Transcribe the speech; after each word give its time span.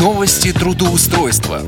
Новости 0.00 0.54
трудоустройства. 0.54 1.60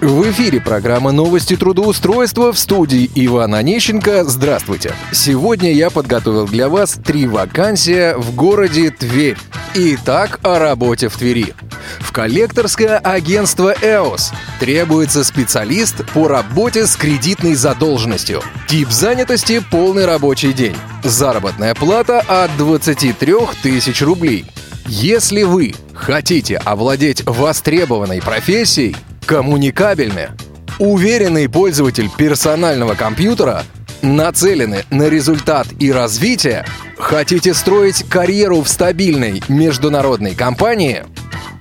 В 0.00 0.30
эфире 0.30 0.58
программа 0.58 1.12
«Новости 1.12 1.54
трудоустройства» 1.54 2.50
в 2.50 2.58
студии 2.58 3.10
Ивана 3.14 3.58
Онищенко. 3.58 4.24
Здравствуйте. 4.24 4.94
Сегодня 5.12 5.70
я 5.74 5.90
подготовил 5.90 6.46
для 6.46 6.70
вас 6.70 6.94
три 6.94 7.26
вакансия 7.26 8.16
в 8.16 8.34
городе 8.34 8.90
Тверь. 8.90 9.36
Итак, 9.74 10.40
о 10.42 10.58
работе 10.58 11.08
в 11.08 11.16
Твери. 11.18 11.52
В 12.00 12.10
коллекторское 12.10 12.96
агентство 12.96 13.74
«Эос» 13.82 14.32
требуется 14.60 15.24
специалист 15.24 15.96
по 16.14 16.26
работе 16.26 16.86
с 16.86 16.96
кредитной 16.96 17.54
задолженностью. 17.54 18.40
Тип 18.66 18.90
занятости– 18.90 19.62
полный 19.70 20.06
рабочий 20.06 20.54
день. 20.54 20.76
Заработная 21.02 21.74
плата 21.74 22.20
от 22.20 22.56
23 22.56 23.34
тысяч 23.62 24.00
рублей. 24.00 24.46
Если 24.86 25.42
вы 25.42 25.74
хотите 25.94 26.56
овладеть 26.58 27.22
востребованной 27.24 28.20
профессией, 28.20 28.96
коммуникабельны, 29.26 30.30
уверенный 30.78 31.48
пользователь 31.48 32.10
персонального 32.16 32.94
компьютера, 32.94 33.64
нацелены 34.02 34.84
на 34.90 35.08
результат 35.08 35.66
и 35.78 35.90
развитие, 35.90 36.66
хотите 36.98 37.54
строить 37.54 38.04
карьеру 38.08 38.60
в 38.60 38.68
стабильной 38.68 39.42
международной 39.48 40.34
компании, 40.34 41.04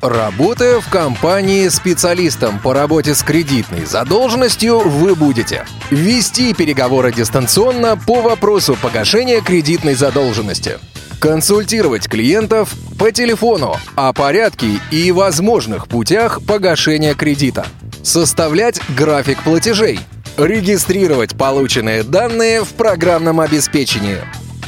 Работая 0.03 0.81
в 0.81 0.89
компании 0.89 1.69
специалистом 1.69 2.59
по 2.59 2.73
работе 2.73 3.15
с 3.15 3.23
кредитной 3.23 3.85
задолженностью, 3.85 4.79
вы 4.79 5.15
будете 5.15 5.65
вести 5.91 6.53
переговоры 6.53 7.13
дистанционно 7.13 7.95
по 7.95 8.21
вопросу 8.21 8.75
погашения 8.75 9.39
кредитной 9.39 9.93
задолженности, 9.93 10.77
консультировать 11.23 12.09
клиентов 12.09 12.73
по 12.99 13.09
телефону 13.09 13.77
о 13.95 14.11
порядке 14.11 14.81
и 14.91 15.09
возможных 15.13 15.87
путях 15.87 16.43
погашения 16.45 17.13
кредита, 17.13 17.65
составлять 18.03 18.81
график 18.89 19.41
платежей, 19.41 20.01
регистрировать 20.35 21.37
полученные 21.37 22.03
данные 22.03 22.65
в 22.65 22.73
программном 22.73 23.39
обеспечении. 23.39 24.17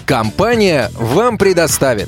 Компания 0.06 0.92
вам 0.94 1.38
предоставит 1.38 2.08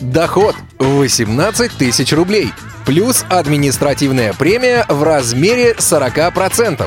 доход 0.00 0.56
18 0.80 1.70
тысяч 1.70 2.12
рублей, 2.12 2.52
плюс 2.84 3.24
административная 3.28 4.32
премия 4.32 4.84
в 4.88 5.04
размере 5.04 5.74
40%. 5.74 6.84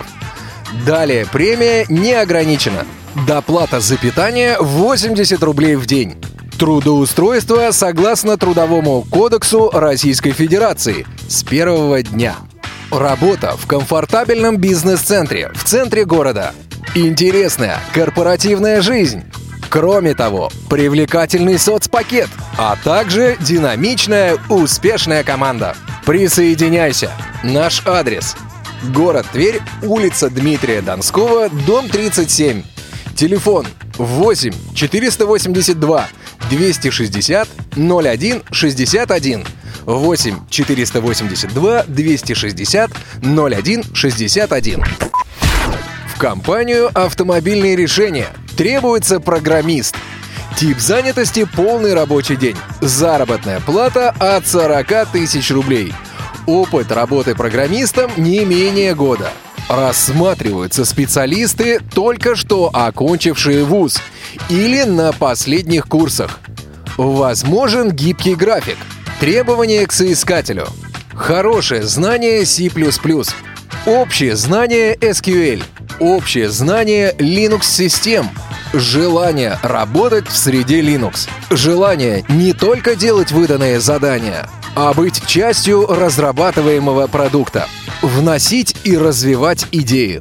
Далее 0.85 1.25
премия 1.25 1.85
не 1.87 2.11
ограничена. 2.11 2.85
Доплата 3.25 3.79
за 3.79 3.95
питание 3.95 4.57
80 4.59 5.41
рублей 5.41 5.77
в 5.77 5.85
день. 5.85 6.17
Трудоустройство 6.57 7.69
согласно 7.71 8.35
Трудовому 8.35 9.03
кодексу 9.03 9.69
Российской 9.71 10.31
Федерации 10.31 11.05
с 11.27 11.43
первого 11.43 12.01
дня. 12.01 12.35
Работа 12.89 13.55
в 13.55 13.67
комфортабельном 13.67 14.57
бизнес-центре 14.57 15.51
в 15.53 15.63
центре 15.63 16.03
города. 16.03 16.53
Интересная 16.95 17.79
корпоративная 17.93 18.81
жизнь. 18.81 19.21
Кроме 19.69 20.15
того, 20.15 20.49
привлекательный 20.67 21.59
соцпакет, 21.59 22.29
а 22.57 22.75
также 22.83 23.37
динамичная, 23.39 24.37
успешная 24.49 25.23
команда. 25.23 25.75
Присоединяйся. 26.07 27.11
Наш 27.43 27.85
адрес. 27.85 28.35
Город 28.95 29.27
Тверь, 29.31 29.61
улица 29.83 30.31
Дмитрия 30.31 30.81
Донского, 30.81 31.49
дом 31.67 31.87
37. 31.87 32.63
Телефон 33.15 33.67
8 33.97 34.53
482 34.73 36.07
260 36.49 37.47
01 37.75 38.43
61. 38.51 39.45
8 39.85 40.35
482 40.49 41.83
260 41.87 42.91
01 43.21 43.83
61. 43.93 44.83
В 46.13 46.19
компанию 46.19 46.89
«Автомобильные 46.93 47.75
решения» 47.75 48.27
требуется 48.57 49.19
программист. 49.19 49.95
Тип 50.57 50.79
занятости– 50.79 51.47
полный 51.55 51.93
рабочий 51.93 52.35
день. 52.35 52.57
Заработная 52.81 53.59
плата 53.59 54.09
от 54.17 54.47
40 54.47 55.11
тысяч 55.11 55.51
рублей. 55.51 55.93
Опыт 56.47 56.91
работы 56.91 57.35
программистом 57.35 58.09
не 58.17 58.43
менее 58.45 58.95
года. 58.95 59.29
Рассматриваются 59.69 60.85
специалисты, 60.85 61.79
только 61.93 62.35
что 62.35 62.69
окончившие 62.73 63.65
вуз 63.65 63.99
или 64.49 64.83
на 64.83 65.11
последних 65.11 65.87
курсах. 65.87 66.39
Возможен 66.95 67.91
гибкий 67.91 68.35
график. 68.35 68.77
Требования 69.19 69.85
к 69.85 69.91
соискателю. 69.91 70.67
Хорошее 71.13 71.83
знание 71.83 72.45
C++. 72.45 72.71
Общее 73.85 74.35
знание 74.35 74.95
SQL. 74.95 75.63
Общее 75.99 76.49
знание 76.49 77.13
Linux-систем. 77.17 78.29
Желание 78.73 79.57
работать 79.63 80.27
в 80.27 80.37
среде 80.37 80.81
Linux. 80.81 81.27
Желание 81.49 82.23
не 82.29 82.53
только 82.53 82.95
делать 82.95 83.31
выданные 83.31 83.79
задания, 83.79 84.49
а 84.75 84.93
быть 84.93 85.25
частью 85.25 85.87
разрабатываемого 85.87 87.07
продукта. 87.07 87.67
Вносить 88.01 88.75
и 88.83 88.97
развивать 88.97 89.67
идеи. 89.71 90.19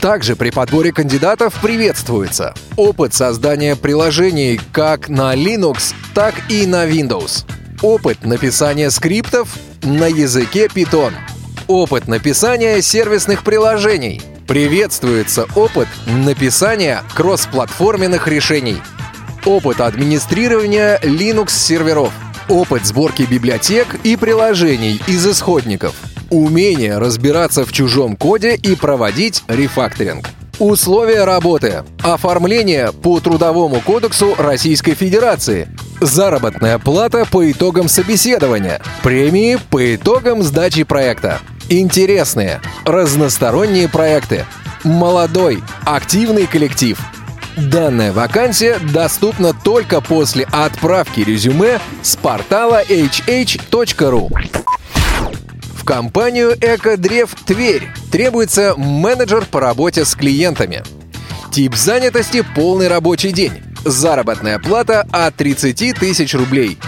Также 0.00 0.34
при 0.34 0.50
подборе 0.50 0.92
кандидатов 0.92 1.54
приветствуется 1.60 2.54
опыт 2.76 3.14
создания 3.14 3.76
приложений 3.76 4.60
как 4.72 5.08
на 5.08 5.34
Linux, 5.34 5.94
так 6.14 6.34
и 6.50 6.66
на 6.66 6.86
Windows. 6.86 7.44
Опыт 7.82 8.24
написания 8.24 8.90
скриптов 8.90 9.48
на 9.82 10.06
языке 10.06 10.66
Python. 10.66 11.12
Опыт 11.68 12.08
написания 12.08 12.82
сервисных 12.82 13.44
приложений– 13.44 14.22
Приветствуется 14.46 15.46
опыт 15.54 15.88
написания 16.06 17.02
кроссплатформенных 17.14 18.28
решений. 18.28 18.76
Опыт 19.46 19.80
администрирования 19.80 20.98
Linux-серверов. 20.98 22.12
Опыт 22.50 22.84
сборки 22.84 23.22
библиотек 23.22 23.96
и 24.04 24.14
приложений 24.16 25.00
из 25.06 25.26
исходников. 25.26 25.94
Умение 26.32 26.96
разбираться 26.96 27.66
в 27.66 27.72
чужом 27.72 28.16
коде 28.16 28.54
и 28.54 28.74
проводить 28.74 29.44
рефакторинг. 29.48 30.30
Условия 30.58 31.24
работы. 31.24 31.84
Оформление 32.02 32.90
по 32.90 33.20
Трудовому 33.20 33.82
кодексу 33.82 34.34
Российской 34.38 34.94
Федерации. 34.94 35.68
Заработная 36.00 36.78
плата 36.78 37.26
по 37.30 37.50
итогам 37.50 37.86
собеседования. 37.86 38.80
Премии 39.02 39.58
по 39.68 39.94
итогам 39.94 40.42
сдачи 40.42 40.84
проекта. 40.84 41.40
Интересные, 41.68 42.62
разносторонние 42.86 43.90
проекты. 43.90 44.46
Молодой, 44.84 45.62
активный 45.84 46.46
коллектив. 46.46 46.98
Данная 47.58 48.14
вакансия 48.14 48.78
доступна 48.78 49.52
только 49.52 50.00
после 50.00 50.46
отправки 50.50 51.20
резюме 51.20 51.78
с 52.00 52.16
портала 52.16 52.82
hh.ru. 52.82 54.30
В 55.82 55.84
компанию 55.84 56.56
«Экодрев 56.60 57.34
Тверь» 57.44 57.90
требуется 58.12 58.74
менеджер 58.76 59.44
по 59.44 59.58
работе 59.58 60.04
с 60.04 60.14
клиентами. 60.14 60.84
Тип 61.50 61.74
занятости– 61.74 62.44
полный 62.54 62.86
рабочий 62.86 63.32
день. 63.32 63.64
Заработная 63.84 64.60
плата 64.60 65.04
от 65.10 65.34
30 65.34 65.98
тысяч 65.98 66.34
рублей. 66.34 66.78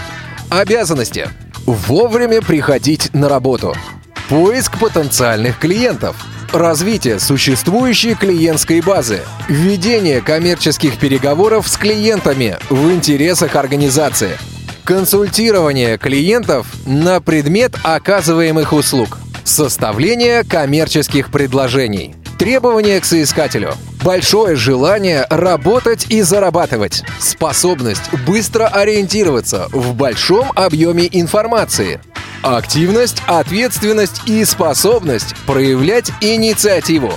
Обязанности– 0.49 1.29
вовремя 1.67 2.41
приходить 2.41 3.13
на 3.15 3.29
работу– 3.29 3.75
Поиск 4.29 4.79
потенциальных 4.79 5.59
клиентов. 5.59 6.17
Развитие 6.53 7.19
существующей 7.19 8.15
клиентской 8.15 8.81
базы. 8.81 9.21
Введение 9.49 10.23
коммерческих 10.23 10.99
переговоров 10.99 11.69
с 11.69 11.77
клиентами 11.77 12.57
в 12.71 12.91
интересах 12.91 13.57
организации. 13.57 14.39
Консультирование 14.85 15.97
клиентов 15.97 16.67
на 16.85 17.23
предмет 17.23 17.75
оказываемых 17.85 18.75
услуг. 18.75 19.17
Составление 19.43 20.45
коммерческих 20.45 21.31
предложений. 21.31 22.17
Требования 22.39 23.01
к 23.01 23.07
соискателю. 23.07 23.77
Большое 24.05 24.57
желание 24.57 25.27
работать 25.31 26.11
и 26.11 26.21
зарабатывать. 26.21 27.03
Способность 27.19 28.13
быстро 28.27 28.67
ориентироваться 28.67 29.69
в 29.73 29.95
большом 29.95 30.53
объеме 30.55 31.09
информации. 31.11 32.03
Активность, 32.43 33.23
ответственность 33.27 34.21
и 34.27 34.45
способность 34.45 35.35
проявлять 35.47 36.11
инициативу. 36.21 37.15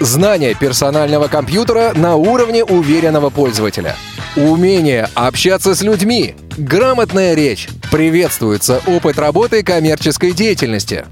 Знание 0.00 0.54
персонального 0.54 1.28
компьютера 1.28 1.94
на 1.94 2.16
уровне 2.16 2.62
уверенного 2.62 3.30
пользователя. 3.30 3.96
Умение 4.36 5.10
общаться 5.14 5.74
с 5.74 5.82
людьми. 5.82 6.34
Грамотная 6.56 7.34
речь. 7.34 7.68
Приветствуется 7.90 8.80
опыт 8.86 9.18
работы 9.18 9.62
коммерческой 9.62 10.32
деятельности. 10.32 11.04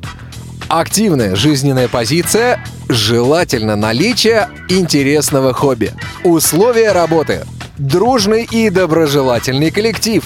Активная 0.69 1.37
жизненная 1.37 1.88
позиция. 1.88 2.64
Желательно 2.88 3.76
наличие 3.76 4.49
интересного 4.70 5.52
хобби. 5.52 5.93
Условия 6.25 6.93
работы. 6.93 7.44
Дружный 7.76 8.44
и 8.50 8.70
доброжелательный 8.70 9.70
коллектив. 9.70 10.25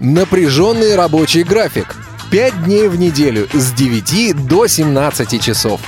Напряженный 0.00 0.96
рабочий 0.96 1.44
график– 1.44 1.94
5 2.32 2.64
дней 2.64 2.88
в 2.88 2.98
неделю 2.98 3.48
с 3.52 3.72
9 3.72 4.48
до 4.48 4.66
17 4.66 5.40
часов. 5.40 5.80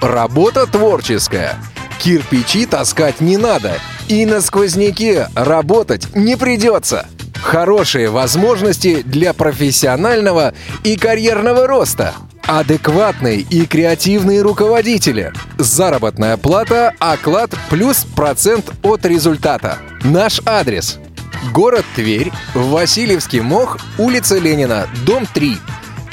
Работа 0.00 0.66
творческая. 0.66 1.56
Кирпичи 2.00 2.66
таскать 2.66 3.20
не 3.20 3.36
надо. 3.36 3.78
И 4.08 4.24
на 4.24 4.40
сквозняке 4.40 5.28
работать 5.34 6.14
не 6.14 6.36
придется. 6.36 7.06
Хорошие 7.42 8.08
возможности 8.08 9.02
для 9.02 9.32
профессионального 9.32 10.54
и 10.84 10.96
карьерного 10.96 11.66
роста. 11.66 12.14
Адекватные 12.46 13.40
и 13.40 13.66
креативные 13.66 14.42
руководители. 14.42 15.32
Заработная 15.58 16.36
плата, 16.36 16.94
оклад 17.00 17.50
плюс 17.68 18.04
процент 18.04 18.70
от 18.84 19.04
результата. 19.04 19.78
Наш 20.04 20.40
адрес. 20.46 20.98
Город 21.52 21.84
Тверь, 21.96 22.30
Васильевский 22.54 23.40
мох, 23.40 23.78
улица 23.98 24.38
Ленина, 24.38 24.86
дом 25.04 25.26
3. 25.26 25.58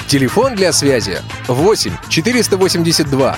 Телефон 0.08 0.56
для 0.56 0.74
связи 0.74 1.20
8 1.48 1.92
482 2.10 3.38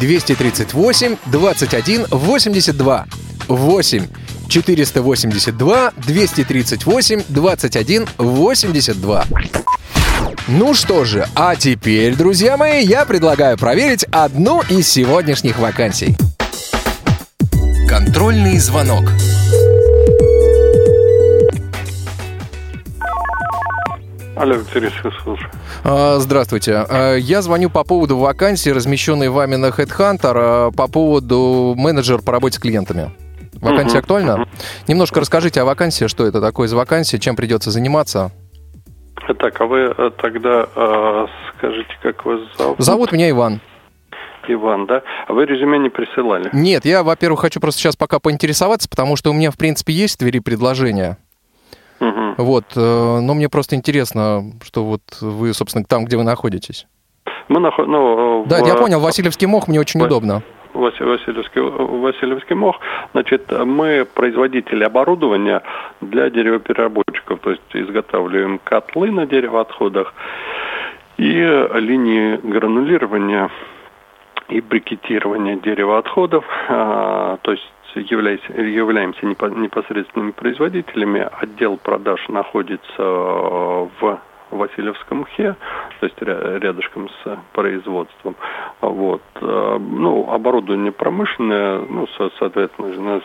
238 0.00 1.16
21 1.26 2.06
82 2.10 3.06
8 3.48 4.06
482 4.48 5.92
238 5.96 7.22
21 7.28 8.06
82. 8.18 9.24
Ну 10.48 10.74
что 10.74 11.04
же, 11.04 11.26
а 11.34 11.54
теперь, 11.56 12.16
друзья 12.16 12.56
мои, 12.56 12.84
я 12.84 13.04
предлагаю 13.04 13.56
проверить 13.56 14.04
одну 14.10 14.60
из 14.68 14.88
сегодняшних 14.88 15.58
вакансий. 15.58 16.16
Контрольный 17.88 18.58
звонок. 18.58 19.04
Алло, 24.34 24.54
Виктория, 24.54 24.90
слушаю. 25.22 25.50
А, 25.84 26.18
Здравствуйте. 26.18 26.84
А, 26.88 27.16
Я 27.16 27.42
звоню 27.42 27.70
по 27.70 27.84
поводу 27.84 28.16
вакансии, 28.18 28.70
размещенной 28.70 29.28
вами 29.28 29.56
на 29.56 29.66
Headhunter, 29.66 30.32
а, 30.34 30.70
по 30.72 30.88
поводу 30.88 31.74
менеджер 31.76 32.22
по 32.22 32.32
работе 32.32 32.56
с 32.56 32.58
клиентами. 32.58 33.12
Вакансия 33.62 33.98
Мгм, 33.98 33.98
актуальна? 34.00 34.48
Немножко 34.88 35.20
расскажите 35.20 35.60
о 35.60 35.64
вакансии, 35.64 36.08
что 36.08 36.26
это 36.26 36.40
такое 36.40 36.66
за 36.68 36.76
вакансия, 36.76 37.18
чем 37.18 37.36
придется 37.36 37.70
заниматься. 37.70 38.32
Так, 39.38 39.60
а 39.60 39.66
вы 39.66 39.94
э, 39.96 40.10
тогда 40.20 40.66
э, 40.74 41.26
скажите, 41.56 41.90
как 42.02 42.24
вас 42.24 42.40
зовут? 42.58 42.76
Зовут 42.80 43.12
меня 43.12 43.30
Иван. 43.30 43.60
Иван, 44.48 44.86
да? 44.86 45.02
А 45.28 45.32
вы 45.32 45.46
резюме 45.46 45.78
не 45.78 45.88
присылали? 45.88 46.50
Нет, 46.52 46.84
я, 46.84 47.04
во-первых, 47.04 47.40
хочу 47.40 47.60
просто 47.60 47.80
сейчас 47.80 47.94
пока 47.94 48.18
поинтересоваться, 48.18 48.88
потому 48.88 49.14
что 49.14 49.30
у 49.30 49.32
меня, 49.32 49.52
в 49.52 49.56
принципе, 49.56 49.92
есть 49.92 50.16
в 50.16 50.18
Твери 50.18 50.40
предложение. 50.40 51.16
Мгм. 52.00 52.34
Вот, 52.38 52.64
э, 52.74 52.80
но 53.20 53.34
мне 53.34 53.48
просто 53.48 53.76
интересно, 53.76 54.52
что 54.64 54.84
вот 54.84 55.02
вы, 55.20 55.54
собственно, 55.54 55.84
там, 55.84 56.04
где 56.04 56.16
вы 56.16 56.24
находитесь. 56.24 56.88
Мы 57.48 57.60
нахо- 57.60 57.86
ну, 57.86 58.42
э, 58.42 58.48
Да, 58.48 58.64
в- 58.64 58.66
я 58.66 58.74
понял, 58.74 58.98
Васильевский 58.98 59.46
мох 59.46 59.68
мне 59.68 59.78
очень 59.78 60.00
удобно. 60.02 60.42
Васи- 60.82 61.04
Васильевский, 61.04 61.60
Васильевский 61.60 62.56
мох. 62.56 62.80
Значит, 63.12 63.50
мы 63.50 64.06
производители 64.14 64.84
оборудования 64.84 65.62
для 66.00 66.30
деревопереработчиков, 66.30 67.40
то 67.40 67.50
есть 67.50 67.62
изготавливаем 67.72 68.58
котлы 68.62 69.10
на 69.10 69.26
деревоотходах 69.26 70.12
и 71.18 71.68
линии 71.74 72.38
гранулирования 72.42 73.50
и 74.48 74.60
брикетирования 74.60 75.56
деревоотходов, 75.56 76.44
а, 76.68 77.38
то 77.42 77.52
есть 77.52 77.72
являясь, 77.94 78.40
являемся 78.48 79.20
непо- 79.26 79.54
непосредственными 79.54 80.32
производителями. 80.32 81.28
Отдел 81.40 81.76
продаж 81.76 82.26
находится 82.28 83.02
в 83.02 84.18
Васильевском 84.50 85.20
мхе, 85.20 85.54
то 86.00 86.06
есть 86.06 86.18
ря- 86.18 86.58
рядышком 86.58 87.08
с 87.08 87.38
производством. 87.52 88.36
Вот. 88.82 89.22
Э, 89.40 89.78
Ну, 89.80 90.28
оборудование 90.30 90.92
промышленное, 90.92 91.80
ну, 91.88 92.06
со- 92.18 92.30
соответственно, 92.38 92.92
зна- 92.94 93.20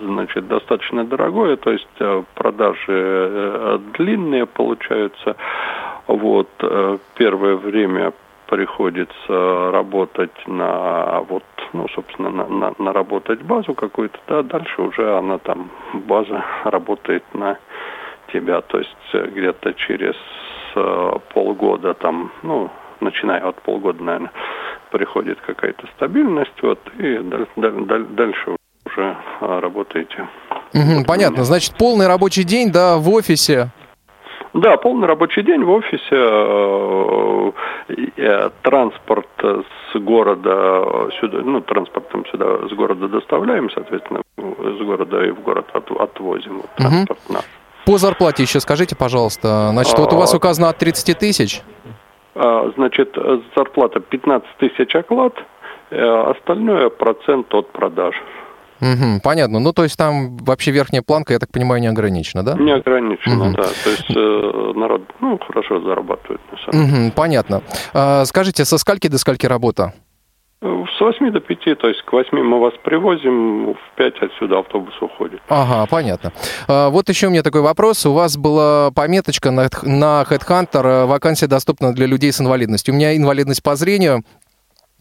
значит, 0.00 0.46
достаточно 0.48 1.04
дорогое, 1.04 1.56
то 1.56 1.72
есть 1.72 1.88
э, 2.00 2.22
продажи 2.34 2.78
э, 2.88 3.78
длинные 3.98 4.46
получаются. 4.46 5.36
Вот. 6.06 6.48
Первое 7.14 7.54
время 7.56 8.12
приходится 8.46 9.70
работать 9.72 10.32
на 10.48 11.20
вот, 11.28 11.44
ну, 11.72 11.86
собственно, 11.94 12.30
на, 12.30 12.46
на- 12.48 12.74
наработать 12.78 13.42
базу 13.42 13.74
какую-то, 13.74 14.18
да, 14.26 14.42
дальше 14.42 14.82
уже 14.82 15.16
она 15.18 15.38
там, 15.38 15.70
база 15.94 16.42
работает 16.64 17.22
на 17.34 17.58
тебя, 18.32 18.60
то 18.60 18.78
есть 18.78 18.96
где-то 19.12 19.72
через 19.74 20.16
полгода 21.34 21.94
там, 21.94 22.30
ну, 22.42 22.70
начиная 23.00 23.40
от 23.40 23.60
полгода, 23.62 24.02
наверное, 24.02 24.30
приходит 24.90 25.38
какая-то 25.40 25.86
стабильность, 25.96 26.62
вот, 26.62 26.78
и 26.98 27.18
даль- 27.18 27.46
даль- 27.56 27.84
даль- 27.86 28.06
дальше 28.06 28.56
уже 28.86 29.16
э, 29.40 29.58
работаете. 29.60 30.28
Мгм, 30.72 31.04
понятно, 31.04 31.44
значит, 31.44 31.74
полный 31.78 32.06
рабочий 32.06 32.44
день, 32.44 32.70
да, 32.70 32.96
в 32.98 33.08
офисе. 33.10 33.68
Да, 34.52 34.76
полный 34.78 35.06
рабочий 35.06 35.42
день 35.42 35.62
в 35.62 35.70
офисе, 35.70 36.00
э, 36.10 37.52
э, 38.16 38.50
транспорт 38.62 39.28
с 39.42 39.98
города 39.98 41.08
сюда, 41.20 41.38
ну, 41.44 41.60
транспортом 41.60 42.24
сюда 42.26 42.68
с 42.68 42.72
города 42.72 43.08
доставляем, 43.08 43.70
соответственно, 43.70 44.22
с 44.36 44.84
города 44.84 45.24
и 45.24 45.30
в 45.30 45.40
город 45.42 45.66
от- 45.72 45.90
отвозим 45.90 46.56
вот, 46.58 46.70
транспорт 46.76 47.20
на. 47.28 47.40
По 47.86 47.96
зарплате 47.98 48.42
еще 48.42 48.60
скажите, 48.60 48.94
пожалуйста. 48.96 49.68
Значит, 49.70 49.98
вот 49.98 50.12
у 50.12 50.16
вас 50.16 50.34
А. 50.34 50.36
указано 50.36 50.68
от 50.68 50.78
30 50.78 51.14
тысяч. 51.14 51.62
А, 52.42 52.72
Значит, 52.76 53.12
э, 53.18 53.40
зарплата 53.54 54.00
15 54.00 54.48
тысяч 54.58 54.94
оклад, 54.96 55.34
э, 55.90 56.30
остальное 56.30 56.88
процент 56.88 57.52
от 57.54 57.70
продаж. 57.72 58.14
Мгм, 58.80 59.20
понятно. 59.22 59.60
Ну, 59.60 59.72
то 59.74 59.82
есть 59.82 59.98
там 59.98 60.38
вообще 60.38 60.70
верхняя 60.70 61.02
планка, 61.02 61.34
я 61.34 61.38
так 61.38 61.52
понимаю, 61.52 61.82
не 61.82 61.88
ограничена, 61.88 62.42
да? 62.42 62.54
Не 62.54 62.72
ограничено, 62.72 63.44
Мгм. 63.44 63.52
да. 63.54 63.62
То 63.84 63.90
есть 63.90 64.10
э, 64.16 64.72
народ, 64.74 65.02
ну, 65.20 65.38
хорошо 65.46 65.80
зарабатывает, 65.82 66.40
на 66.50 66.58
самом 66.58 66.86
деле. 66.86 66.98
Мгм, 67.02 67.10
понятно. 67.10 67.60
А, 67.92 68.24
скажите, 68.24 68.64
со 68.64 68.78
скольки 68.78 69.08
до 69.08 69.18
скольки 69.18 69.44
работа? 69.44 69.92
Э, 70.62 70.84
С 70.96 71.00
8 71.00 71.30
до 71.32 71.40
5, 71.40 71.78
то 71.78 71.88
есть 71.88 72.02
к 72.02 72.12
8 72.12 72.38
мы 72.38 72.60
вас 72.60 72.74
привозим, 72.84 73.72
в 73.72 73.96
5 73.96 74.14
отсюда 74.22 74.58
автобус 74.58 74.92
уходит. 75.00 75.40
Ага, 75.48 75.86
понятно. 75.90 76.32
А, 76.68 76.90
вот 76.90 77.08
еще 77.08 77.28
у 77.28 77.30
меня 77.30 77.42
такой 77.42 77.62
вопрос. 77.62 78.04
У 78.04 78.12
вас 78.12 78.36
была 78.36 78.90
пометочка 78.90 79.50
на, 79.50 79.68
на 79.82 80.22
Headhunter, 80.28 80.84
э, 80.84 81.06
вакансия 81.06 81.46
доступна 81.46 81.94
для 81.94 82.06
людей 82.06 82.30
с 82.32 82.40
инвалидностью. 82.40 82.92
У 82.92 82.96
меня 82.96 83.16
инвалидность 83.16 83.62
по 83.62 83.74
зрению, 83.74 84.22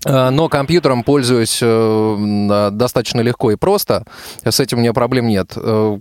э, 0.05 0.29
но 0.29 0.47
компьютером 0.47 1.03
пользуюсь 1.03 1.59
достаточно 1.59 3.19
легко 3.19 3.51
и 3.51 3.57
просто. 3.57 4.05
С 4.45 4.61
этим 4.61 4.77
у 4.77 4.81
меня 4.81 4.93
проблем 4.93 5.27
нет. 5.27 5.57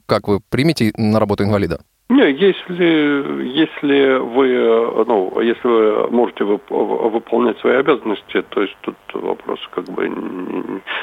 Как 0.07 0.29
вы 0.29 0.41
примете 0.51 0.93
на 0.97 1.19
работу 1.19 1.43
инвалида? 1.43 1.81
Не, 2.11 2.31
если, 2.33 3.43
если 3.53 4.17
вы, 4.19 5.05
ну, 5.07 5.41
если 5.41 5.69
вы 5.69 6.09
можете 6.11 6.45
вып- 6.45 7.11
выполнять 7.11 7.59
свои 7.61 7.77
обязанности, 7.77 8.43
то 8.49 8.63
есть 8.63 8.75
тут 8.81 8.97
вопрос 9.13 9.59
как 9.75 9.85
бы, 9.91 10.09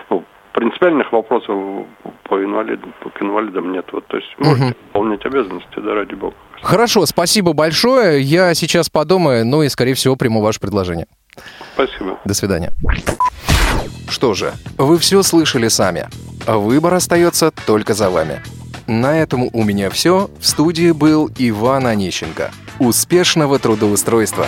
ну, 0.09 0.23
принципиальных 0.53 1.11
вопросов 1.11 1.85
по 2.23 2.43
инвалидам, 2.43 2.91
к 3.13 3.21
инвалидам 3.21 3.71
нет. 3.71 3.85
Вот, 3.91 4.07
то 4.07 4.17
есть 4.17 4.27
можете 4.39 4.63
Мгм. 4.65 4.75
выполнять 4.87 5.25
обязанности, 5.25 5.77
да, 5.79 5.93
ради 5.93 6.15
бога. 6.15 6.35
Хорошо, 6.63 7.05
спасибо 7.05 7.53
большое. 7.53 8.19
Я 8.21 8.53
сейчас 8.55 8.89
подумаю, 8.89 9.45
ну 9.45 9.61
и, 9.61 9.69
скорее 9.69 9.93
всего, 9.93 10.15
приму 10.15 10.41
ваше 10.41 10.59
предложение. 10.59 11.05
Спасибо. 11.75 12.17
До 12.25 12.33
свидания. 12.33 12.71
Что 14.09 14.33
же, 14.33 14.53
вы 14.77 14.97
все 14.97 15.21
слышали 15.21 15.67
сами. 15.67 16.05
Выбор 16.47 16.95
остается 16.95 17.51
только 17.67 17.93
за 17.93 18.09
вами. 18.09 18.39
На 18.87 19.17
этом 19.17 19.49
у 19.51 19.63
меня 19.63 19.89
все. 19.89 20.29
В 20.39 20.45
студии 20.45 20.91
был 20.91 21.29
Иван 21.37 21.87
Онищенко. 21.87 22.51
Успешного 22.79 23.57
трудоустройства! 23.57 24.47